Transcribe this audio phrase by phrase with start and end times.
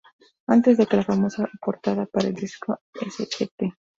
[0.55, 3.71] Antes de que la famosa portada para el disco Sgt.